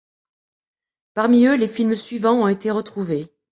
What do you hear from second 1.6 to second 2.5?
films suivants ont